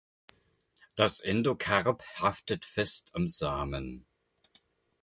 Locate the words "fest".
2.65-3.11